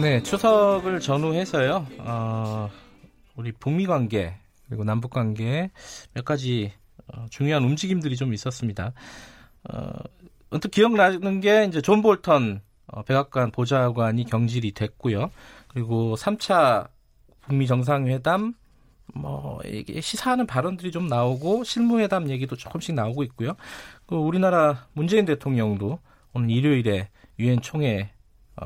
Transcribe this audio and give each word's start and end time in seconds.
네, 0.00 0.20
추석을 0.24 0.98
전후해서요. 0.98 1.86
어, 1.98 2.68
우리 3.36 3.52
북미 3.52 3.86
관계 3.86 4.34
그리고 4.66 4.82
남북 4.82 5.12
관계 5.12 5.70
몇 6.12 6.24
가지 6.24 6.72
어, 7.06 7.26
중요한 7.30 7.62
움직임들이 7.62 8.16
좀 8.16 8.34
있었습니다. 8.34 8.92
어, 9.70 9.92
언뜻 10.50 10.70
기억나는 10.72 11.40
게 11.40 11.64
이제 11.66 11.80
존 11.80 12.02
볼턴 12.02 12.60
어, 12.88 13.02
백악관 13.02 13.52
보좌관이 13.52 14.24
경질이 14.24 14.72
됐고요. 14.72 15.30
그리고 15.68 16.16
3차 16.16 16.88
북미 17.42 17.68
정상회담 17.68 18.54
뭐 19.14 19.60
이게 19.64 20.00
시사하는 20.00 20.48
발언들이 20.48 20.90
좀 20.90 21.06
나오고 21.06 21.62
실무회담 21.62 22.30
얘기도 22.30 22.56
조금씩 22.56 22.96
나오고 22.96 23.22
있고요. 23.24 23.54
그 24.06 24.16
우리나라 24.16 24.88
문재인 24.92 25.24
대통령도 25.24 26.00
오늘 26.32 26.50
일요일에 26.50 27.10
유엔 27.38 27.60
총회 27.60 28.10
어, 28.10 28.13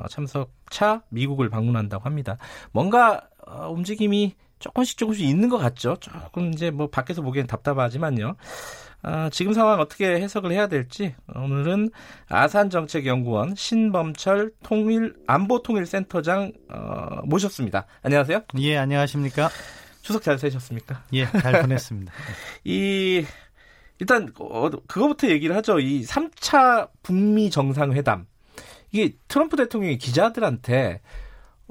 참석차 0.09 1.03
미국을 1.09 1.49
방문한다고 1.49 2.05
합니다. 2.05 2.37
뭔가 2.73 3.29
어, 3.47 3.69
움직임이 3.71 4.35
조금씩 4.59 4.99
조금씩 4.99 5.27
있는 5.27 5.49
것 5.49 5.59
같죠. 5.59 5.97
조금 6.01 6.53
이제 6.53 6.71
뭐 6.71 6.89
밖에서 6.89 7.23
보기엔 7.23 7.47
답답하지만요. 7.47 8.35
아, 9.03 9.31
지금 9.31 9.53
상황 9.53 9.79
어떻게 9.79 10.21
해석을 10.21 10.51
해야 10.51 10.67
될지 10.67 11.15
오늘은 11.35 11.91
아산정책연구원 12.29 13.55
신범철 13.55 14.53
통일 14.65 15.15
안보통일센터장 15.27 16.53
어, 16.71 17.21
모셨습니다. 17.25 17.87
안녕하세요. 18.03 18.43
예, 18.59 18.77
안녕하십니까? 18.77 19.51
추석 20.03 20.23
잘 20.23 20.39
세셨습니까? 20.39 21.05
예, 21.13 21.27
잘 21.27 21.61
보냈습니다. 21.63 22.13
이 22.65 23.25
일단 24.01 24.33
어, 24.39 24.69
그거부터 24.89 25.29
얘기를 25.29 25.55
하죠. 25.57 25.79
이 25.79 26.03
3차 26.03 26.89
북미 27.03 27.51
정상회담 27.51 28.27
이게 28.91 29.17
트럼프 29.29 29.57
대통령이 29.57 29.99
기자들한테 29.99 31.01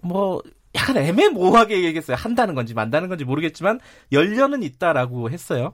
뭐 0.03 0.41
약간 0.75 0.97
애매모호하게 0.97 1.83
얘기했어요. 1.83 2.15
한다는 2.17 2.53
건지 2.55 2.73
만다는 2.73 3.09
건지 3.09 3.25
모르겠지만 3.25 3.79
열려는 4.11 4.63
있다라고 4.63 5.29
했어요. 5.29 5.73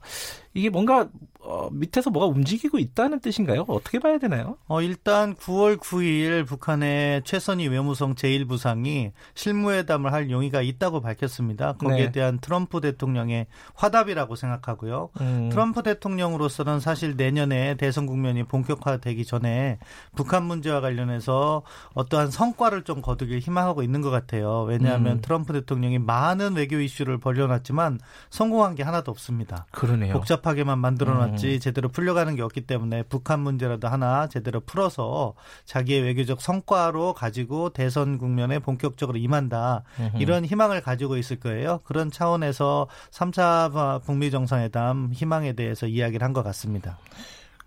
이게 0.54 0.70
뭔가 0.70 1.10
어, 1.46 1.68
밑에서 1.72 2.10
뭐가 2.10 2.28
움직이고 2.28 2.80
있다는 2.80 3.20
뜻인가요? 3.20 3.66
어떻게 3.68 4.00
봐야 4.00 4.18
되나요? 4.18 4.58
어, 4.68 4.82
일단 4.82 5.36
9월 5.36 5.78
9일 5.78 6.48
북한의 6.48 7.24
최선희 7.26 7.68
외무성 7.68 8.16
제1부상이 8.16 9.12
실무회담을 9.34 10.14
할 10.14 10.32
용의가 10.32 10.62
있다고 10.62 11.02
밝혔습니다. 11.02 11.74
거기에 11.74 12.06
네. 12.06 12.12
대한 12.12 12.40
트럼프 12.40 12.80
대통령의 12.80 13.48
화답이라고 13.74 14.36
생각하고요. 14.36 15.10
음. 15.20 15.50
트럼프 15.52 15.84
대통령으로서는 15.84 16.80
사실 16.80 17.18
내년에 17.18 17.76
대선 17.76 18.06
국면이 18.06 18.44
본격화되기 18.44 19.26
전에 19.26 19.80
북한 20.16 20.46
문제와 20.46 20.80
관련해서 20.80 21.64
어떠한 21.94 22.32
성과를 22.32 22.84
좀 22.84 23.02
거두길 23.02 23.40
희망하고 23.40 23.84
있는 23.84 24.02
것 24.02 24.12
같아요. 24.12 24.62
왜냐하면 24.64 25.18
음. 25.18 25.22
트럼프 25.22 25.52
대통령이 25.52 26.00
많은 26.00 26.56
외교 26.56 26.80
이슈를 26.80 27.18
벌려놨지만 27.18 28.00
성공한 28.30 28.76
게 28.76 28.84
하나도 28.84 29.12
없습니다. 29.12 29.66
그러네요. 29.72 30.14
복잡 30.14 30.42
복잡하게만 30.44 30.78
만들어놨지 30.78 31.56
음. 31.56 31.60
제대로 31.60 31.90
풀려가는 31.90 32.36
게 32.36 32.42
없기 32.42 32.62
때문에 32.62 33.04
북한 33.04 33.40
문제라도 33.40 33.88
하나 33.88 34.28
제대로 34.28 34.60
풀어서 34.60 35.34
자기의 35.66 36.02
외교적 36.04 36.42
성과로 36.42 37.14
가지고 37.14 37.70
대선 37.70 38.18
국면에 38.18 38.60
본격적으로 38.60 39.18
임한다 39.18 39.84
음. 40.00 40.12
이런 40.20 40.46
희망을 40.46 40.82
가지고 40.82 41.18
있을 41.18 41.40
거예요. 41.40 41.80
그런 41.86 42.12
차원에서 42.12 42.88
3차 43.12 44.04
북미 44.04 44.30
정상회담 44.30 45.12
희망에 45.14 45.54
대해서 45.54 45.88
이야기를 45.88 46.24
한 46.24 46.34
것 46.34 46.42
같습니다. 46.42 46.98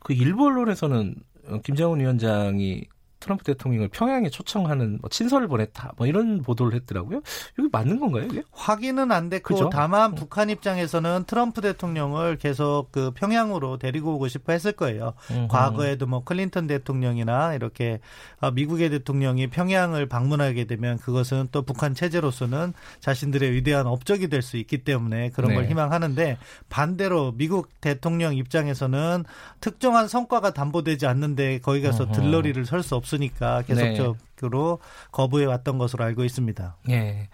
그 0.01 0.13
일부 0.13 0.47
언론에서는 0.47 1.15
김정은 1.63 2.01
위원장이 2.01 2.83
트럼프 3.27 3.43
대통령을 3.45 3.89
평양에 3.89 4.31
초청하는 4.31 4.99
뭐 5.01 5.11
친서를 5.11 5.49
보냈다. 5.49 5.93
뭐 5.97 6.07
이런 6.07 6.43
보도를 6.43 6.75
했더라고요. 6.75 7.23
이게 7.59 7.69
맞는 7.73 7.99
건가요? 7.99 8.25
이게? 8.31 8.43
확인은 8.53 9.11
안 9.11 9.29
됐고 9.29 9.55
그죠? 9.55 9.69
다만 9.71 10.13
어. 10.13 10.15
북한 10.15 10.49
입장에서는 10.49 11.25
트럼프 11.27 11.61
대통령을 11.61 12.37
계속 12.37 12.93
그 12.93 13.11
평양으로 13.11 13.79
데리고 13.79 14.15
오고 14.15 14.29
싶어 14.29 14.53
했을 14.53 14.73
거예요. 14.73 15.15
음흠. 15.33 15.49
과거에도 15.49 16.07
뭐 16.07 16.23
클린턴 16.23 16.69
대통령이나 16.69 17.55
이렇게 17.55 17.99
어, 18.41 18.53
미국의 18.53 18.91
대통령이 18.91 19.49
평양을 19.49 20.07
방문하게 20.07 20.65
되면 20.67 20.97
그것은 20.99 21.49
또 21.51 21.63
북한 21.63 21.95
체제로서는 21.95 22.75
자신들의 23.01 23.53
위대한 23.53 23.87
업적이 23.87 24.29
될 24.29 24.47
수 24.47 24.57
있기 24.59 24.85
때문에 24.85 25.31
그런 25.31 25.49
네. 25.49 25.57
걸 25.57 25.67
희망하는데 25.67 26.39
반대로 26.69 27.33
미국 27.33 27.69
대통령 27.81 28.37
입장에서는 28.37 29.25
특정한 29.61 30.07
성과가 30.07 30.53
담보되지 30.53 31.07
않는데 31.07 31.59
거기 31.61 31.83
가서 31.83 32.13
들러리를 32.13 32.65
설 32.65 32.83
수 32.83 32.95
없어 32.95 33.16
없으니까 33.17 33.63
계속적으로 33.63 34.79
네. 34.81 35.09
거부해 35.13 35.45
왔던 35.47 35.79
것으로 35.79 36.05
알고 36.05 36.25
있습니다. 36.25 36.77
네. 36.87 37.29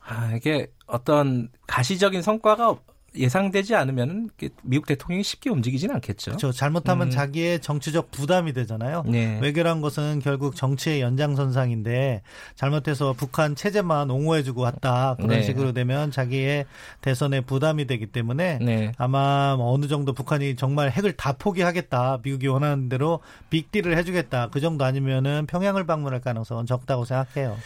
아, 0.00 0.32
이게 0.34 0.66
어떤 0.86 1.48
가시적인 1.66 2.22
성과가 2.22 2.76
예상되지 3.14 3.74
않으면 3.74 4.30
미국 4.62 4.86
대통령이 4.86 5.22
쉽게 5.22 5.50
움직이지는 5.50 5.94
않겠죠. 5.96 6.32
그렇죠. 6.32 6.52
잘못하면 6.52 7.08
음. 7.08 7.10
자기의 7.10 7.60
정치적 7.60 8.10
부담이 8.10 8.52
되잖아요. 8.52 9.02
네. 9.06 9.38
외교란 9.40 9.80
것은 9.80 10.20
결국 10.20 10.54
정치의 10.54 11.00
연장선상인데 11.00 12.22
잘못해서 12.54 13.12
북한 13.12 13.56
체제만 13.56 14.10
옹호해주고 14.10 14.60
왔다 14.60 15.16
그런 15.16 15.30
네. 15.30 15.42
식으로 15.42 15.72
되면 15.72 16.10
자기의 16.10 16.66
대선에 17.00 17.40
부담이 17.40 17.86
되기 17.86 18.06
때문에 18.06 18.58
네. 18.60 18.92
아마 18.96 19.56
어느 19.58 19.86
정도 19.86 20.12
북한이 20.12 20.56
정말 20.56 20.90
핵을 20.90 21.12
다 21.12 21.32
포기하겠다 21.32 22.20
미국이 22.22 22.46
원하는 22.46 22.88
대로 22.88 23.20
빅딜을 23.50 23.96
해주겠다 23.98 24.50
그 24.50 24.60
정도 24.60 24.84
아니면은 24.84 25.46
평양을 25.46 25.84
방문할 25.84 26.20
가능성은 26.20 26.66
적다고 26.66 27.04
생각해요. 27.04 27.56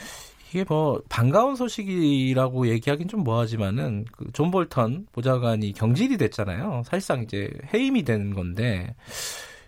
이게 0.55 0.65
뭐 0.69 1.03
반가운 1.09 1.57
소식이라고 1.57 2.69
얘기하긴 2.69 3.09
좀 3.09 3.25
뭐하지만은 3.25 4.05
그 4.13 4.25
존 4.33 4.51
볼턴 4.53 5.07
보좌관이 5.13 5.73
경질이 5.73 6.17
됐잖아요. 6.17 6.83
사실상 6.87 7.23
이제 7.25 7.51
해임이 7.73 8.05
된 8.05 8.35
건데. 8.35 8.95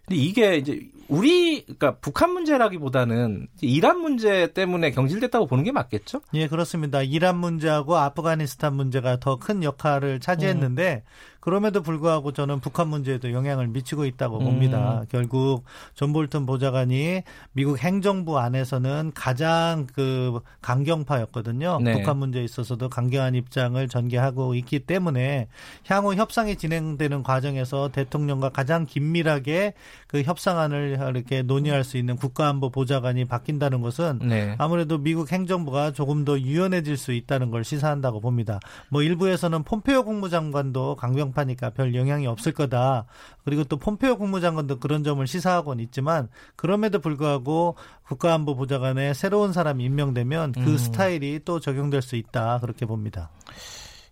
근데 0.06 0.20
이게 0.22 0.56
이제 0.58 0.80
우리 1.08 1.62
그러니까 1.62 1.96
북한 2.00 2.32
문제라기보다는 2.32 3.48
이란 3.60 4.00
문제 4.00 4.52
때문에 4.52 4.90
경질됐다고 4.90 5.46
보는 5.46 5.64
게 5.64 5.72
맞겠죠? 5.72 6.20
예, 6.34 6.48
그렇습니다. 6.48 7.02
이란 7.02 7.38
문제하고 7.38 7.96
아프가니스탄 7.96 8.74
문제가 8.74 9.18
더 9.18 9.36
큰 9.36 9.62
역할을 9.62 10.18
차지했는데 10.18 11.04
음. 11.04 11.36
그럼에도 11.46 11.80
불구하고 11.80 12.32
저는 12.32 12.58
북한 12.58 12.88
문제에도 12.88 13.30
영향을 13.30 13.68
미치고 13.68 14.04
있다고 14.04 14.40
봅니다. 14.40 15.02
음. 15.02 15.06
결국 15.08 15.62
존 15.94 16.12
볼튼 16.12 16.44
보좌관이 16.44 17.22
미국 17.52 17.78
행정부 17.78 18.40
안에서는 18.40 19.12
가장 19.14 19.86
그 19.94 20.40
강경파였거든요. 20.62 21.78
네. 21.84 21.92
북한 21.92 22.16
문제에 22.16 22.42
있어서도 22.42 22.88
강경한 22.88 23.36
입장을 23.36 23.86
전개하고 23.86 24.56
있기 24.56 24.80
때문에 24.80 25.46
향후 25.86 26.16
협상이 26.16 26.56
진행되는 26.56 27.22
과정에서 27.22 27.90
대통령과 27.92 28.48
가장 28.48 28.84
긴밀하게 28.84 29.74
그 30.08 30.22
협상안을 30.22 30.95
이렇게 31.10 31.42
논의할 31.42 31.84
수 31.84 31.98
있는 31.98 32.16
국가안보 32.16 32.70
보좌관이 32.70 33.26
바뀐다는 33.26 33.82
것은 33.82 34.20
네. 34.22 34.54
아무래도 34.58 34.98
미국 34.98 35.30
행정부가 35.30 35.92
조금 35.92 36.24
더 36.24 36.38
유연해질 36.38 36.96
수 36.96 37.12
있다는 37.12 37.50
걸 37.50 37.62
시사한다고 37.62 38.20
봅니다. 38.20 38.58
뭐 38.90 39.02
일부에서는 39.02 39.62
폼페오 39.62 40.04
국무장관도 40.04 40.96
강경 40.96 41.26
양파니까 41.26 41.70
별 41.70 41.94
영향이 41.94 42.26
없을 42.26 42.52
거다. 42.52 43.06
그리고 43.44 43.64
또 43.64 43.76
폼페오 43.76 44.16
국무장관도 44.16 44.78
그런 44.78 45.04
점을 45.04 45.24
시사하고는 45.26 45.82
있지만 45.84 46.28
그럼에도 46.56 47.00
불구하고 47.00 47.76
국가안보 48.04 48.56
보좌관에 48.56 49.14
새로운 49.14 49.52
사람이 49.52 49.84
임명되면 49.84 50.52
그 50.52 50.60
음. 50.60 50.78
스타일이 50.78 51.40
또 51.44 51.60
적용될 51.60 52.02
수 52.02 52.16
있다. 52.16 52.58
그렇게 52.60 52.86
봅니다. 52.86 53.30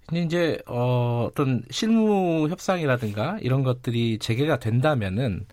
근데 0.07 0.23
이제 0.23 0.59
어, 0.67 1.29
어떤 1.31 1.63
실무 1.71 2.49
협상이라든가 2.51 3.39
이런 3.41 3.63
것들이 3.63 4.19
재개가 4.19 4.59
된다면은 4.59 5.47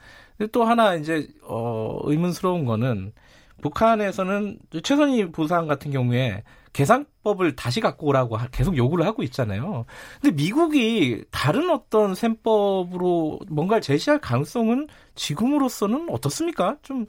또 0.48 0.64
하나 0.64 0.96
이제 0.96 1.28
어, 1.44 2.00
의문스러운 2.04 2.66
거는 2.66 3.14
북한에서는 3.62 4.60
최선희 4.84 5.32
부상 5.32 5.68
같은 5.68 5.92
경우에 5.92 6.44
계산 6.74 7.06
법을 7.24 7.56
다시 7.56 7.80
갖고 7.80 8.08
오라고 8.08 8.38
계속 8.52 8.76
요구를 8.76 9.06
하고 9.06 9.24
있잖아요. 9.24 9.86
근데 10.22 10.36
미국이 10.36 11.24
다른 11.32 11.70
어떤 11.70 12.16
셈법으로 12.16 13.40
뭔가를 13.50 13.82
제시할 13.82 14.20
가능성은 14.20 14.88
지금으로서는 15.16 16.08
어떻습니까? 16.10 16.78
좀 16.82 17.06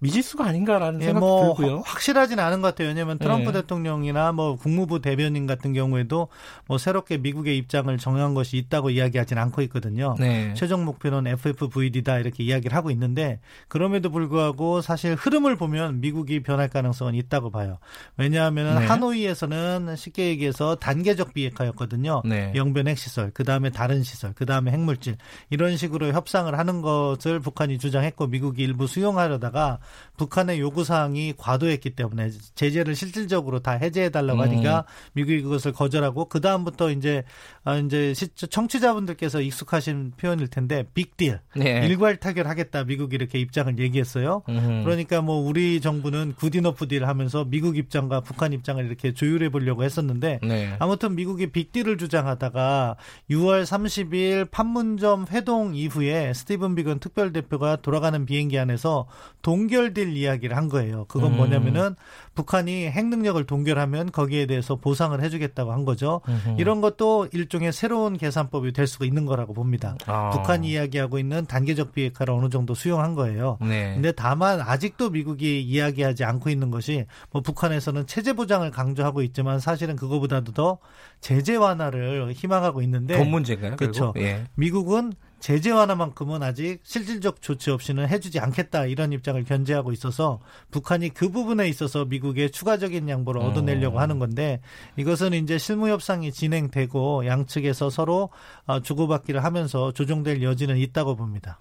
미지수가 0.00 0.44
아닌가라는 0.44 1.00
예, 1.00 1.06
생각이 1.06 1.24
뭐 1.24 1.54
들고요. 1.54 1.82
확실하진 1.86 2.38
않은 2.38 2.60
것 2.60 2.68
같아요. 2.68 2.88
왜냐하면 2.88 3.18
트럼프 3.18 3.50
네. 3.50 3.60
대통령이나 3.60 4.32
뭐 4.32 4.56
국무부 4.56 5.00
대변인 5.00 5.46
같은 5.46 5.72
경우에도 5.72 6.28
뭐 6.66 6.76
새롭게 6.76 7.18
미국의 7.18 7.56
입장을 7.56 7.96
정한 7.98 8.34
것이 8.34 8.56
있다고 8.56 8.90
이야기하진 8.90 9.38
않고 9.38 9.62
있거든요. 9.62 10.16
네. 10.18 10.52
최종 10.54 10.84
목표는 10.84 11.26
FFVD다 11.28 12.18
이렇게 12.18 12.42
이야기를 12.44 12.76
하고 12.76 12.90
있는데 12.90 13.40
그럼에도 13.68 14.10
불구하고 14.10 14.80
사실 14.80 15.14
흐름을 15.14 15.56
보면 15.56 16.00
미국이 16.00 16.42
변할 16.42 16.68
가능성은 16.68 17.14
있다고 17.14 17.50
봐요. 17.50 17.78
왜냐하면 18.16 18.80
네. 18.80 18.86
하노이에서 18.86 19.45
는 19.46 19.94
쉽게 19.96 20.28
얘기해서 20.28 20.74
단계적 20.76 21.32
비핵화였거든요. 21.32 22.22
네. 22.24 22.52
영변 22.54 22.88
핵시설, 22.88 23.30
그 23.32 23.44
다음에 23.44 23.70
다른 23.70 24.02
시설, 24.02 24.32
그 24.34 24.44
다음에 24.44 24.72
핵물질 24.72 25.16
이런 25.50 25.76
식으로 25.76 26.12
협상을 26.12 26.56
하는 26.56 26.82
것을 26.82 27.40
북한이 27.40 27.78
주장했고 27.78 28.26
미국이 28.26 28.62
일부 28.62 28.86
수용하려다가 28.86 29.78
북한의 30.16 30.60
요구 30.60 30.84
사항이 30.84 31.34
과도했기 31.36 31.90
때문에 31.90 32.30
제재를 32.54 32.96
실질적으로 32.96 33.60
다 33.60 33.72
해제해 33.72 34.10
달라고 34.10 34.40
음. 34.40 34.48
하니까 34.48 34.84
미국이 35.12 35.42
그것을 35.42 35.72
거절하고 35.72 36.26
그 36.26 36.40
다음부터 36.40 36.90
이제 36.90 37.22
아 37.64 37.76
이제 37.76 38.12
청취자분들께서 38.14 39.40
익숙하신 39.40 40.12
표현일 40.16 40.48
텐데 40.48 40.84
빅딜 40.94 41.38
네. 41.54 41.86
일괄 41.86 42.16
타결하겠다 42.16 42.84
미국이 42.84 43.14
이렇게 43.14 43.38
입장을 43.38 43.78
얘기했어요. 43.78 44.42
음. 44.48 44.82
그러니까 44.84 45.20
뭐 45.20 45.36
우리 45.36 45.80
정부는 45.80 46.34
good 46.36 46.57
enough 46.57 46.88
deal 46.88 47.06
하면서 47.06 47.44
미국 47.44 47.76
입장과 47.76 48.20
북한 48.20 48.52
입장을 48.52 48.84
이렇게 48.84 49.12
조율 49.12 49.35
해 49.42 49.48
보려고 49.48 49.84
했었는데 49.84 50.40
네. 50.42 50.76
아무튼 50.78 51.14
미국이 51.14 51.48
빅딜을 51.48 51.98
주장하다가 51.98 52.96
6월 53.30 53.64
30일 53.64 54.50
판문점 54.50 55.26
회동 55.30 55.74
이후에 55.74 56.32
스티븐 56.34 56.74
비건 56.74 57.00
특별 57.00 57.32
대표가 57.32 57.76
돌아가는 57.76 58.24
비행기 58.24 58.58
안에서 58.58 59.06
동결될 59.42 60.16
이야기를 60.16 60.56
한 60.56 60.68
거예요. 60.68 61.04
그건 61.08 61.32
음. 61.32 61.36
뭐냐면은 61.36 61.94
북한이 62.34 62.88
핵 62.88 63.06
능력을 63.06 63.44
동결하면 63.46 64.12
거기에 64.12 64.46
대해서 64.46 64.76
보상을 64.76 65.20
해주겠다고 65.22 65.72
한 65.72 65.84
거죠. 65.84 66.20
음흠. 66.28 66.60
이런 66.60 66.80
것도 66.80 67.28
일종의 67.32 67.72
새로운 67.72 68.16
계산법이 68.16 68.72
될 68.72 68.86
수가 68.86 69.04
있는 69.04 69.24
거라고 69.24 69.54
봅니다. 69.54 69.96
아. 70.06 70.30
북한이 70.30 70.70
이야기하고 70.70 71.18
있는 71.18 71.46
단계적 71.46 71.92
비핵화를 71.92 72.34
어느 72.34 72.48
정도 72.50 72.74
수용한 72.74 73.14
거예요. 73.14 73.58
네. 73.60 73.94
근데 73.94 74.12
다만 74.12 74.60
아직도 74.60 75.10
미국이 75.10 75.62
이야기하지 75.62 76.24
않고 76.24 76.50
있는 76.50 76.70
것이 76.70 77.06
뭐 77.30 77.42
북한에서는 77.42 78.06
체제 78.06 78.32
보장을 78.32 78.68
강조하고 78.70 79.22
있지만 79.26 79.60
사실은 79.60 79.96
그거보다도 79.96 80.52
더 80.52 80.78
제재 81.20 81.56
완화를 81.56 82.32
희망하고 82.32 82.82
있는데 82.82 83.16
돈 83.16 83.30
문제인가요? 83.30 83.76
그렇죠. 83.76 84.12
예. 84.16 84.44
미국은 84.54 85.12
제재 85.38 85.70
완화만큼은 85.70 86.42
아직 86.42 86.80
실질적 86.82 87.42
조치 87.42 87.70
없이는 87.70 88.08
해주지 88.08 88.40
않겠다 88.40 88.86
이런 88.86 89.12
입장을 89.12 89.42
견제하고 89.44 89.92
있어서 89.92 90.40
북한이 90.70 91.10
그 91.10 91.28
부분에 91.30 91.68
있어서 91.68 92.04
미국의 92.04 92.50
추가적인 92.50 93.08
양보를 93.08 93.42
음. 93.42 93.46
얻어내려고 93.46 94.00
하는 94.00 94.18
건데 94.18 94.60
이것은 94.96 95.34
이제 95.34 95.58
실무 95.58 95.88
협상이 95.88 96.32
진행되고 96.32 97.26
양측에서 97.26 97.90
서로 97.90 98.30
어, 98.66 98.80
주고받기를 98.80 99.44
하면서 99.44 99.92
조정될 99.92 100.42
여지는 100.42 100.78
있다고 100.78 101.16
봅니다. 101.16 101.58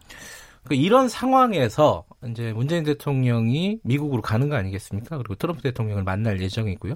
그 0.63 0.73
이런 0.73 1.07
상황에서 1.07 2.05
이제 2.27 2.51
문재인 2.53 2.83
대통령이 2.83 3.79
미국으로 3.83 4.21
가는 4.23 4.49
거 4.49 4.55
아니겠습니까? 4.55 5.17
그리고 5.17 5.35
트럼프 5.35 5.61
대통령을 5.61 6.03
만날 6.03 6.41
예정이고요. 6.41 6.95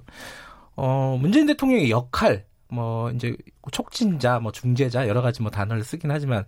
어, 0.81 1.17
문재인 1.19 1.45
대통령의 1.45 1.91
역할 1.91 2.45
뭐 2.69 3.11
이제 3.11 3.35
촉진자, 3.71 4.39
뭐 4.39 4.51
중재자 4.51 5.07
여러 5.07 5.21
가지 5.21 5.41
뭐 5.41 5.51
단어를 5.51 5.83
쓰긴 5.83 6.11
하지만 6.11 6.43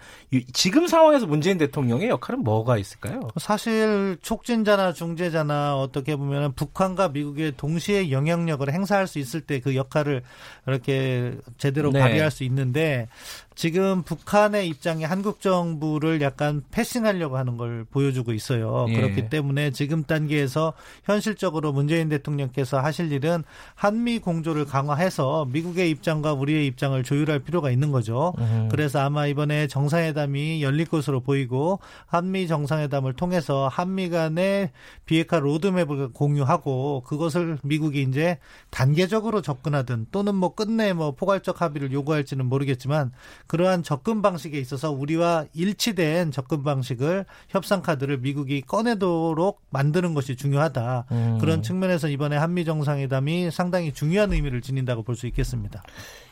지금 0.54 0.88
상황에서 0.88 1.28
문재인 1.28 1.58
대통령의 1.58 2.10
역할은 2.10 2.44
뭐가 2.44 2.78
있을까요? 2.78 3.30
사실 3.38 4.18
촉진자나 4.22 4.94
중재자나 4.94 5.78
어떻게 5.78 6.16
보면 6.16 6.54
북한과 6.54 7.10
미국의 7.10 7.54
동시에 7.58 8.12
영향력을 8.12 8.70
행사할 8.72 9.08
수 9.08 9.18
있을 9.18 9.40
때 9.42 9.62
그 9.62 9.76
역할을 9.76 10.24
이렇게 10.68 11.38
제대로 11.58 11.92
네. 11.92 12.00
발휘할 12.00 12.32
수 12.32 12.44
있는데 12.44 13.08
지금 13.54 14.02
북한의 14.02 14.68
입장이 14.70 15.04
한국 15.04 15.42
정부를 15.42 16.22
약간 16.22 16.64
패싱하려고 16.72 17.38
하는 17.38 17.58
걸 17.58 17.86
보여주고 17.92 18.32
있어요. 18.34 18.86
예. 18.90 18.96
그렇기 18.96 19.30
때문에 19.30 19.72
지금 19.72 20.04
단계에서 20.04 20.74
현실적으로 21.04 21.72
문재인 21.74 22.10
대통령께서 22.10 22.80
하실 22.80 23.12
일은 23.12 23.44
한미 23.76 24.20
공조를 24.20 24.66
강화해서 24.66 25.46
미국의 25.52 25.90
입장과 25.92 26.34
우리의 26.34 26.66
입장을 26.68 27.02
조율할 27.12 27.40
필요가 27.40 27.70
있는 27.72 27.92
거죠. 27.92 28.34
음. 28.38 28.70
그래서 28.72 29.00
아마 29.00 29.28
이번에 29.28 29.68
정상회담이 29.68 30.64
열릴 30.64 30.86
것으로 30.86 31.20
보이고 31.20 31.80
한미 32.06 32.48
정상회담을 32.48 33.14
통해서 33.14 33.68
한미 33.68 34.10
간의 34.10 34.72
비핵화 35.06 35.40
로드맵을 35.40 36.14
공유하고 36.14 37.04
그것을 37.06 37.58
미국이 37.64 38.02
이제 38.04 38.38
단계적으로 38.70 39.42
접근하든 39.42 40.08
또는 40.12 40.36
뭐 40.36 40.56
끝내 40.56 40.94
뭐 40.94 41.12
포괄적 41.12 41.62
합의를 41.62 41.92
요구할지는 41.92 42.46
모르겠지만 42.46 43.12
그러한 43.48 43.84
접근 43.84 44.22
방식에 44.22 44.58
있어서 44.58 44.92
우리와 44.92 45.46
일치된 45.54 46.32
접근 46.32 46.64
방식을 46.64 47.26
협상 47.50 47.82
카드를 47.82 48.20
미국이 48.20 48.62
꺼내도록 48.62 49.62
만드는 49.70 50.14
것이 50.14 50.38
중요하다. 50.38 51.06
음. 51.12 51.38
그런 51.42 51.62
측면에서 51.62 52.08
이번에 52.08 52.38
한미 52.38 52.64
정상회담이 52.64 53.52
상당히 53.52 53.92
중요한 53.92 54.32
의미를 54.32 54.62
지닌다고 54.62 55.04
볼 55.04 55.12
수 55.12 55.28
있겠습니다. 55.28 55.84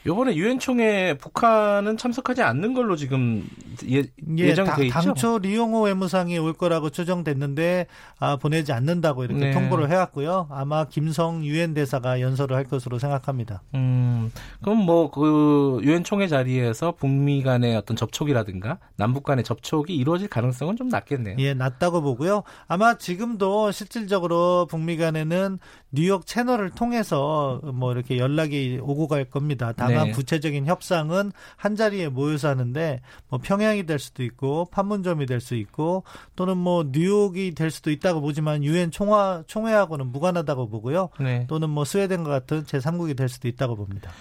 이번에 0.06 0.36
유엔 0.36 0.59
총회 0.60 1.16
북한은 1.18 1.98
참석하지 1.98 2.42
않는 2.42 2.74
걸로 2.74 2.96
지금 2.96 3.48
예, 3.90 4.04
예 4.38 4.54
정돼 4.54 4.86
있죠. 4.88 4.94
당초 4.94 5.40
리용호 5.40 5.84
외무상이 5.84 6.38
올 6.38 6.54
거라고 6.54 6.90
추정됐는데 6.90 7.88
아, 8.20 8.36
보내지 8.38 8.72
않는다고 8.72 9.24
이렇게 9.24 9.46
네. 9.46 9.52
통보를 9.52 9.90
해왔고요. 9.90 10.48
아마 10.52 10.86
김성 10.86 11.44
유엔 11.46 11.74
대사가 11.74 12.22
연설을 12.22 12.56
할 12.56 12.66
것으로 12.66 13.00
생각합니다. 13.00 13.64
음, 13.74 14.32
그럼 14.62 14.78
뭐 14.86 15.10
그 15.20 15.80
유엔 15.84 16.04
총회 16.04 16.28
자리에서 16.28 16.94
북미 16.94 17.44
간의 17.44 17.76
어떤 17.76 17.96
접촉이라든가 17.98 18.80
남북 18.96 19.24
간의 19.24 19.44
접촉이 19.44 19.96
이루어질 19.96 20.28
가능성은 20.28 20.76
좀 20.76 20.90
낮겠네요. 20.90 21.36
예, 21.40 21.54
낮다고 21.54 22.02
보고요. 22.02 22.44
아마 22.68 22.98
지금도 22.98 23.72
실질적으로 23.72 24.68
북미 24.70 24.98
간에는 24.98 25.60
뉴욕 25.92 26.26
채널을 26.26 26.72
통해서 26.72 27.60
뭐 27.64 27.92
이렇게 27.92 28.18
연락이 28.18 28.80
오고 28.82 29.08
갈 29.08 29.26
겁니다. 29.26 29.74
다만 29.76 30.08
네. 30.08 30.12
구체적 30.12 30.49
인 30.54 30.66
협상은 30.66 31.32
한 31.56 31.76
자리에 31.76 32.10
모여서 32.10 32.50
하는데 32.50 33.02
뭐 33.30 33.40
평양이 33.42 33.86
될 33.86 34.00
수도 34.00 34.24
있고 34.24 34.66
판문점이 34.72 35.26
될 35.26 35.40
수 35.40 35.56
있고 35.56 36.04
또는 36.36 36.58
뭐 36.58 36.86
뉴욕이 36.92 37.56
될 37.56 37.72
수도 37.72 37.92
있다고 37.92 38.22
보지만 38.22 38.64
유엔 38.64 38.92
총화 38.92 39.44
총회하고는 39.48 40.08
무관하다고 40.12 40.70
보고요. 40.70 41.10
네. 41.20 41.46
또는 41.48 41.70
뭐 41.70 41.86
스웨덴과 41.86 42.30
같은 42.30 42.64
제3국이 42.64 43.16
될 43.16 43.30
수도 43.30 43.48
있다고 43.48 43.76
봅니다. 43.76 44.12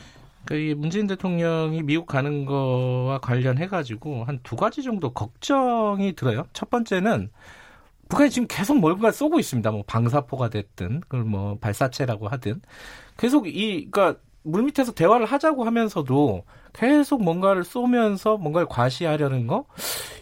그 0.44 0.74
문재인 0.78 1.06
대통령이 1.06 1.82
미국 1.82 2.06
가는 2.06 2.46
거와 2.46 3.18
관련해 3.18 3.66
가지고 3.66 4.24
한 4.24 4.40
두 4.42 4.56
가지 4.56 4.82
정도 4.82 5.12
걱정이 5.12 6.14
들어요. 6.14 6.46
첫 6.52 6.70
번째는 6.70 7.30
북한이 8.08 8.30
지금 8.30 8.48
계속 8.48 8.78
뭔가 8.78 9.10
쏘고 9.12 9.38
있습니다. 9.38 9.70
뭐 9.70 9.84
방사포가 9.86 10.48
됐든, 10.48 11.00
그걸 11.00 11.24
뭐 11.24 11.58
발사체라고 11.58 12.28
하든 12.28 12.62
계속 13.18 13.46
이 13.46 13.90
그러니까 13.90 14.18
물 14.42 14.62
밑에서 14.62 14.92
대화를 14.92 15.26
하자고 15.26 15.64
하면서도 15.64 16.44
계속 16.72 17.22
뭔가를 17.22 17.64
쏘면서 17.64 18.36
뭔가를 18.36 18.66
과시하려는 18.68 19.46
거 19.46 19.64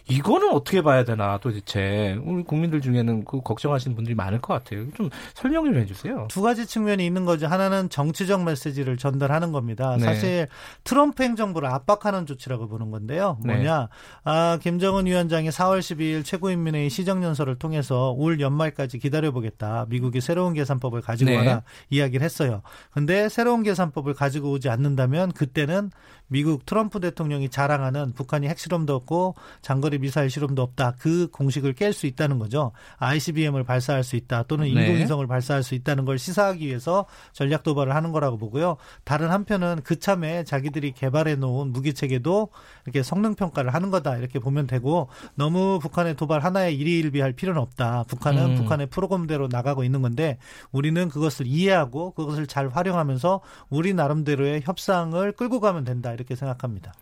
이거는 0.09 0.51
어떻게 0.51 0.81
봐야 0.81 1.03
되나 1.03 1.37
도대체 1.37 2.19
우리 2.23 2.43
국민들 2.43 2.81
중에는 2.81 3.25
그 3.25 3.41
걱정하시는 3.41 3.95
분들이 3.95 4.15
많을 4.15 4.39
것 4.39 4.53
같아요. 4.53 4.89
좀 4.93 5.09
설명 5.33 5.65
좀 5.65 5.75
해주세요. 5.75 6.27
두 6.29 6.41
가지 6.41 6.65
측면이 6.65 7.05
있는 7.05 7.25
거죠. 7.25 7.47
하나는 7.47 7.89
정치적 7.89 8.43
메시지를 8.43 8.97
전달하는 8.97 9.51
겁니다. 9.51 9.95
네. 9.97 10.03
사실 10.05 10.47
트럼프 10.83 11.23
행정부를 11.23 11.67
압박하는 11.69 12.25
조치라고 12.25 12.67
보는 12.67 12.91
건데요. 12.91 13.37
네. 13.43 13.53
뭐냐, 13.53 13.79
네. 13.81 13.87
아, 14.23 14.59
김정은 14.61 15.05
위원장이 15.05 15.49
4월 15.49 15.79
12일 15.79 16.23
최고인민회의 16.23 16.89
시정연설을 16.89 17.55
통해서 17.55 18.11
올 18.11 18.39
연말까지 18.39 18.99
기다려보겠다. 18.99 19.87
미국이 19.89 20.21
새로운 20.21 20.53
계산법을 20.53 21.01
가지고 21.01 21.31
네. 21.31 21.37
와라 21.37 21.63
이야기를 21.89 22.23
했어요. 22.23 22.61
근데 22.91 23.29
새로운 23.29 23.63
계산법을 23.63 24.13
가지고 24.13 24.51
오지 24.51 24.69
않는다면 24.69 25.31
그때는 25.33 25.91
미국 26.27 26.65
트럼프 26.65 26.99
대통령이 26.99 27.49
자랑하는 27.49 28.13
북한이 28.13 28.47
핵실험도 28.47 28.93
없고 28.93 29.35
장거리 29.61 29.96
미사일 29.97 30.29
실험도 30.29 30.61
없다. 30.61 30.95
그 30.99 31.27
공식을 31.31 31.73
깰 31.73 31.93
수 31.93 32.07
있다는 32.07 32.39
거죠. 32.39 32.71
ICBM을 32.97 33.63
발사할 33.63 34.03
수 34.03 34.15
있다. 34.15 34.43
또는 34.43 34.65
네. 34.65 34.81
인공위성을 34.81 35.25
네. 35.25 35.27
발사할 35.27 35.63
수 35.63 35.75
있다는 35.75 36.05
걸 36.05 36.17
시사하기 36.17 36.65
위해서 36.65 37.05
전략 37.33 37.63
도발을 37.63 37.95
하는 37.95 38.11
거라고 38.11 38.37
보고요. 38.37 38.77
다른 39.03 39.29
한편은 39.29 39.81
그참에 39.83 40.43
자기들이 40.43 40.91
개발해 40.93 41.35
놓은 41.35 41.71
무기 41.71 41.93
체계도 41.93 42.49
이렇게 42.85 43.03
성능 43.03 43.35
평가를 43.35 43.73
하는 43.73 43.91
거다. 43.91 44.17
이렇게 44.17 44.39
보면 44.39 44.67
되고 44.67 45.09
너무 45.35 45.79
북한의 45.81 46.15
도발 46.15 46.41
하나에 46.41 46.71
일희일비할 46.73 47.33
필요는 47.33 47.61
없다. 47.61 48.05
북한은 48.07 48.51
음. 48.51 48.55
북한의 48.55 48.87
프로그램대로 48.87 49.47
나가고 49.49 49.83
있는 49.83 50.01
건데 50.01 50.37
우리는 50.71 51.09
그것을 51.09 51.47
이해하고 51.47 52.11
그것을 52.11 52.47
잘 52.47 52.69
활용하면서 52.69 53.41
우리 53.69 53.93
나름대로의 53.93 54.61
협상을 54.63 55.31
끌고 55.33 55.59
가면 55.59 55.83
된다. 55.83 56.13
이렇게 56.13 56.35
생각합니다. 56.35 56.93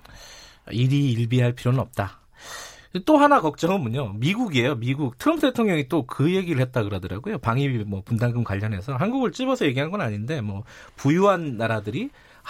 일희일비할 0.71 1.53
필요는 1.53 1.79
없다. 1.79 2.19
또 3.05 3.17
하나 3.17 3.41
걱정은 3.41 3.81
뭐요 3.81 4.13
미국이에요. 4.13 4.75
미국 4.75 5.17
트럼프 5.17 5.41
대통령이 5.41 5.89
또 5.89 6.05
그 6.05 6.33
얘기를 6.33 6.61
했다 6.61 6.83
그러더라고요. 6.83 7.39
방위비 7.39 7.83
뭐 7.85 8.01
분담금 8.05 8.43
관련해서 8.43 8.95
한국을 8.95 9.31
찝어서 9.31 9.65
얘기한 9.65 9.91
건 9.91 10.01
아닌데 10.01 10.41
뭐 10.41 10.63
부유한 10.95 11.57
나라들이 11.57 12.09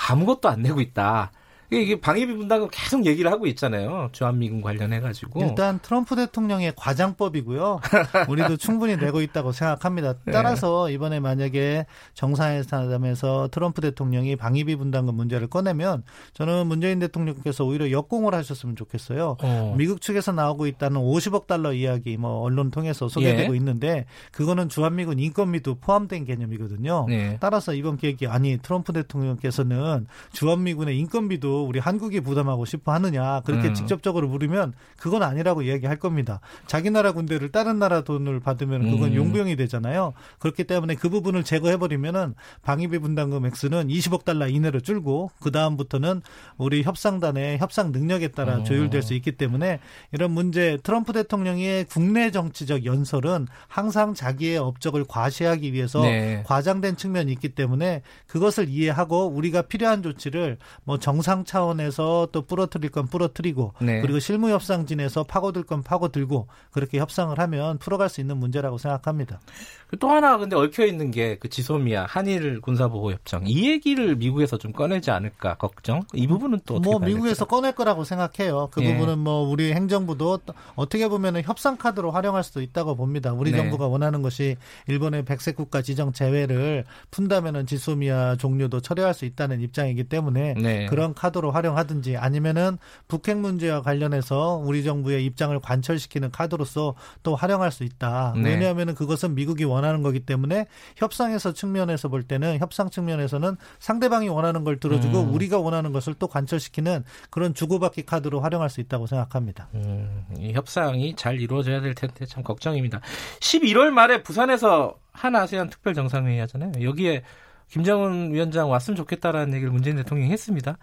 아무것도 0.09 0.49
안 0.49 0.61
내고 0.61 0.81
있다. 0.81 1.31
이게 1.71 1.99
방위비 1.99 2.33
분담금 2.33 2.69
계속 2.71 3.05
얘기를 3.05 3.31
하고 3.31 3.47
있잖아요. 3.47 4.09
주한미군 4.11 4.61
관련해 4.61 4.99
가지고. 4.99 5.41
일단 5.41 5.79
트럼프 5.81 6.15
대통령의 6.15 6.73
과장법이고요. 6.75 7.79
우리도 8.29 8.57
충분히 8.57 8.95
내고 8.97 9.21
있다고 9.21 9.51
생각합니다. 9.51 10.13
네. 10.25 10.31
따라서 10.31 10.89
이번에 10.89 11.19
만약에 11.19 11.85
정상회담에서 12.13 13.49
트럼프 13.51 13.81
대통령이 13.81 14.35
방위비 14.35 14.75
분담금 14.75 15.15
문제를 15.15 15.47
꺼내면 15.47 16.03
저는 16.33 16.67
문재인 16.67 16.99
대통령께서 16.99 17.65
오히려 17.65 17.89
역공을 17.89 18.33
하셨으면 18.35 18.75
좋겠어요. 18.75 19.37
어. 19.41 19.75
미국 19.77 20.01
측에서 20.01 20.31
나오고 20.31 20.67
있다는 20.67 21.01
50억 21.01 21.47
달러 21.47 21.73
이야기 21.73 22.17
뭐 22.17 22.41
언론 22.41 22.69
통해서 22.69 23.09
소개되고 23.09 23.53
예. 23.53 23.57
있는데 23.57 24.05
그거는 24.31 24.69
주한미군 24.69 25.19
인건비도 25.19 25.75
포함된 25.75 26.25
개념이거든요. 26.25 27.05
네. 27.07 27.37
따라서 27.39 27.73
이번 27.73 27.97
계획이 27.97 28.27
아니 28.27 28.57
트럼프 28.57 28.93
대통령께서는 28.93 30.07
주한미군의 30.33 30.97
인건비도 30.99 31.54
우리 31.63 31.79
한국이 31.79 32.21
부담하고 32.21 32.65
싶어 32.65 32.93
하느냐 32.93 33.41
그렇게 33.41 33.69
음. 33.69 33.73
직접적으로 33.73 34.27
물으면 34.27 34.73
그건 34.97 35.23
아니라고 35.23 35.61
이야기할 35.61 35.97
겁니다. 35.97 36.39
자기 36.67 36.89
나라 36.89 37.11
군대를 37.11 37.51
다른 37.51 37.79
나라 37.79 38.01
돈을 38.01 38.39
받으면 38.39 38.91
그건 38.91 39.11
음. 39.11 39.15
용병이 39.15 39.55
되잖아요. 39.55 40.13
그렇기 40.39 40.65
때문에 40.65 40.95
그 40.95 41.09
부분을 41.09 41.43
제거해 41.43 41.77
버리면은 41.77 42.35
방위비 42.63 42.99
분담금 42.99 43.45
액수는 43.45 43.87
20억 43.87 44.25
달러 44.25 44.47
이내로 44.47 44.81
줄고 44.81 45.31
그 45.39 45.51
다음부터는 45.51 46.21
우리 46.57 46.83
협상단의 46.83 47.59
협상 47.59 47.91
능력에 47.91 48.29
따라 48.29 48.57
어. 48.57 48.63
조율될 48.63 49.01
수 49.01 49.13
있기 49.13 49.33
때문에 49.33 49.79
이런 50.11 50.31
문제 50.31 50.77
트럼프 50.83 51.13
대통령의 51.13 51.85
국내 51.85 52.31
정치적 52.31 52.85
연설은 52.85 53.47
항상 53.67 54.13
자기의 54.13 54.57
업적을 54.57 55.05
과시하기 55.07 55.71
위해서 55.73 56.01
네. 56.01 56.43
과장된 56.45 56.97
측면이 56.97 57.31
있기 57.33 57.49
때문에 57.49 58.01
그것을 58.27 58.69
이해하고 58.69 59.27
우리가 59.27 59.63
필요한 59.63 60.03
조치를 60.03 60.57
뭐 60.83 60.99
정상 60.99 61.44
차원에서 61.45 62.29
또 62.31 62.41
부러뜨릴 62.41 62.89
건 62.91 63.07
부러뜨리고 63.07 63.73
네. 63.79 64.01
그리고 64.01 64.19
실무 64.19 64.49
협상진에서 64.49 65.23
파고들 65.23 65.63
건 65.63 65.83
파고들고 65.83 66.47
그렇게 66.71 66.99
협상을 66.99 67.37
하면 67.37 67.77
풀어갈 67.77 68.09
수 68.09 68.19
있는 68.21 68.37
문제라고 68.37 68.77
생각합니다. 68.77 69.39
그또 69.87 70.09
하나 70.09 70.37
근데 70.37 70.55
얽혀 70.55 70.85
있는 70.85 71.11
게 71.11 71.35
그 71.39 71.49
지소미아 71.49 72.05
한일 72.07 72.61
군사보호 72.61 73.11
협정 73.11 73.43
이 73.45 73.69
얘기를 73.69 74.15
미국에서 74.15 74.57
좀 74.57 74.71
꺼내지 74.71 75.11
않을까 75.11 75.55
걱정 75.55 76.01
이 76.13 76.27
부분은 76.27 76.59
또 76.65 76.79
뭐 76.79 76.99
미국에서 76.99 77.45
꺼낼 77.45 77.73
거라고 77.73 78.03
생각해요. 78.03 78.69
그 78.71 78.79
네. 78.79 78.93
부분은 78.93 79.19
뭐 79.19 79.41
우리 79.47 79.73
행정부도 79.73 80.39
어떻게 80.75 81.07
보면은 81.07 81.41
협상 81.43 81.77
카드로 81.77 82.11
활용할 82.11 82.43
수도 82.43 82.61
있다고 82.61 82.95
봅니다. 82.95 83.33
우리 83.33 83.51
네. 83.51 83.57
정부가 83.57 83.87
원하는 83.87 84.21
것이 84.21 84.55
일본의 84.87 85.25
백색 85.25 85.55
국가 85.55 85.81
지정 85.81 86.11
제외를 86.13 86.85
푼다면은 87.11 87.65
지소미아 87.65 88.35
종료도 88.37 88.81
처리할 88.81 89.13
수 89.13 89.25
있다는 89.25 89.61
입장이기 89.61 90.05
때문에 90.05 90.53
네. 90.55 90.85
그런 90.87 91.13
카드 91.13 91.34
로 91.41 91.51
활용하든지 91.51 92.17
아니면은 92.17 92.77
북핵 93.07 93.37
문제와 93.37 93.81
관련해서 93.81 94.61
우리 94.63 94.83
정부의 94.83 95.25
입장을 95.25 95.57
관철시키는 95.59 96.31
카드로서 96.31 96.95
또 97.23 97.35
활용할 97.35 97.71
수 97.71 97.83
있다. 97.83 98.33
네. 98.35 98.51
왜냐하면은 98.51 98.95
그것은 98.95 99.35
미국이 99.35 99.63
원하는 99.63 100.01
거기 100.01 100.19
때문에 100.19 100.67
협상에서 100.95 101.53
측면에서 101.53 102.07
볼 102.07 102.23
때는 102.23 102.59
협상 102.59 102.89
측면에서는 102.89 103.57
상대방이 103.79 104.29
원하는 104.29 104.63
걸 104.63 104.79
들어주고 104.79 105.21
음. 105.21 105.33
우리가 105.33 105.59
원하는 105.59 105.91
것을 105.91 106.13
또 106.15 106.27
관철시키는 106.27 107.03
그런 107.29 107.53
주고받기 107.53 108.03
카드로 108.03 108.41
활용할 108.41 108.69
수 108.69 108.81
있다고 108.81 109.07
생각합니다. 109.07 109.67
음, 109.75 110.25
이 110.37 110.53
협상이 110.53 111.15
잘 111.15 111.39
이루어져야 111.39 111.81
될 111.81 111.95
텐데 111.95 112.25
참 112.25 112.43
걱정입니다. 112.43 113.01
11월 113.39 113.89
말에 113.89 114.23
부산에서 114.23 114.95
한 115.11 115.35
아세안 115.35 115.69
특별 115.69 115.93
정상회의 115.93 116.39
하잖아요. 116.41 116.71
여기에 116.81 117.23
김정은 117.69 118.33
위원장 118.33 118.69
왔으면 118.69 118.95
좋겠다라는 118.95 119.53
얘기를 119.53 119.71
문재인 119.71 119.95
대통령이 119.97 120.31
했습니다. 120.31 120.77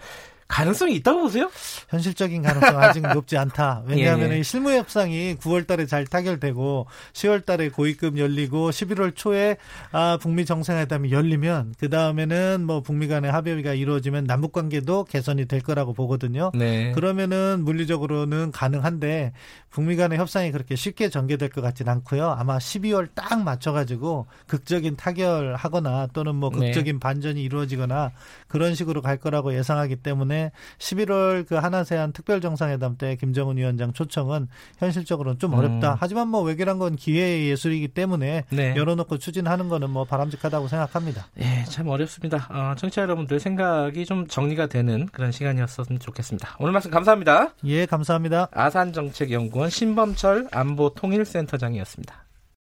가능성이 0.49 0.96
있다고 0.96 1.22
보세요? 1.22 1.50
현실적인 1.88 2.42
가능성 2.42 2.78
아직 2.80 3.00
높지 3.00 3.37
않다. 3.37 3.82
왜냐하면 3.88 4.32
예, 4.32 4.38
예. 4.38 4.42
실무 4.42 4.70
협상이 4.72 5.37
9월 5.37 5.66
달에 5.66 5.87
잘 5.87 6.06
타결되고 6.06 6.87
10월 7.12 7.44
달에 7.44 7.70
고위급 7.70 8.18
열리고 8.18 8.70
11월 8.70 9.14
초에 9.14 9.56
아, 9.92 10.18
북미 10.20 10.44
정상회담이 10.44 11.11
열리면 11.11 11.75
그 11.78 11.88
다음에는 11.88 12.64
뭐 12.66 12.80
북미 12.80 13.08
간의 13.08 13.30
합의가 13.30 13.75
이루어지면 13.75 14.25
남북 14.25 14.52
관계도 14.52 15.04
개선이 15.04 15.46
될 15.46 15.61
거라고 15.61 15.92
보거든요. 15.92 16.50
네. 16.54 16.92
그러면은 16.92 17.62
물리적으로는 17.64 18.52
가능한데 18.52 19.32
북미 19.70 19.96
간의 19.96 20.18
협상이 20.18 20.50
그렇게 20.52 20.76
쉽게 20.76 21.08
전개될 21.08 21.49
것 21.49 21.62
같지는 21.62 21.92
않고요. 21.92 22.28
아마 22.30 22.58
12월 22.58 23.08
딱 23.14 23.42
맞춰 23.42 23.72
가지고 23.72 24.26
극적인 24.46 24.96
타결하거나 24.96 26.08
또는 26.12 26.34
뭐 26.34 26.50
네. 26.50 26.66
극적인 26.66 26.96
네. 26.96 27.00
반전이 27.00 27.42
이루어지거나 27.42 28.12
그런 28.49 28.75
식으로 28.75 29.00
갈 29.00 29.16
거라고 29.16 29.54
예상하기 29.54 29.96
때문에 29.96 30.41
11월 30.78 31.46
그 31.46 31.54
하나세안 31.54 32.12
특별 32.12 32.40
정상회담 32.40 32.96
때 32.96 33.16
김정은 33.16 33.56
위원장 33.56 33.92
초청은 33.92 34.49
현실적으로는 34.78 35.38
좀 35.38 35.54
어렵다. 35.54 35.92
음. 35.92 35.96
하지만 35.99 36.28
뭐 36.28 36.42
외교란 36.42 36.78
건 36.78 36.96
기회의 36.96 37.49
예술이기 37.49 37.88
때문에 37.88 38.44
네. 38.50 38.75
열어놓고 38.76 39.18
추진하는 39.18 39.68
거는 39.68 39.90
뭐 39.90 40.04
바람직하다고 40.04 40.68
생각합니다. 40.68 41.26
예, 41.40 41.64
참 41.64 41.88
어렵습니다. 41.88 42.49
어, 42.50 42.75
청취자 42.76 43.02
여러분들 43.02 43.38
생각이 43.40 44.04
좀 44.04 44.26
정리가 44.26 44.66
되는 44.66 45.06
그런 45.12 45.32
시간이었으면 45.32 46.00
좋겠습니다. 46.00 46.56
오늘 46.58 46.72
말씀 46.72 46.90
감사합니다. 46.90 47.54
예, 47.64 47.87
감사합니다. 47.87 48.49
아산정책연구원 48.52 49.70
신범철 49.70 50.49
안보통일센터장이었습니다. 50.50 52.25